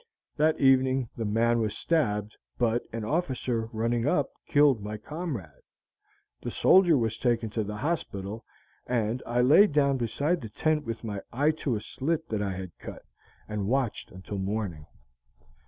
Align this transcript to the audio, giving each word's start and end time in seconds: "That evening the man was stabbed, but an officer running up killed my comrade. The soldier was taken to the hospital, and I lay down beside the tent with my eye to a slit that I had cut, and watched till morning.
"That 0.35 0.59
evening 0.59 1.09
the 1.15 1.25
man 1.25 1.59
was 1.59 1.77
stabbed, 1.77 2.35
but 2.57 2.81
an 2.91 3.03
officer 3.05 3.69
running 3.71 4.07
up 4.07 4.31
killed 4.47 4.81
my 4.81 4.97
comrade. 4.97 5.61
The 6.41 6.49
soldier 6.49 6.97
was 6.97 7.19
taken 7.19 7.51
to 7.51 7.63
the 7.63 7.75
hospital, 7.77 8.43
and 8.87 9.21
I 9.27 9.41
lay 9.41 9.67
down 9.67 9.97
beside 9.97 10.41
the 10.41 10.49
tent 10.49 10.85
with 10.85 11.03
my 11.03 11.21
eye 11.31 11.51
to 11.61 11.75
a 11.75 11.81
slit 11.81 12.29
that 12.29 12.41
I 12.41 12.53
had 12.53 12.75
cut, 12.79 13.05
and 13.47 13.67
watched 13.67 14.11
till 14.23 14.39
morning. 14.39 14.87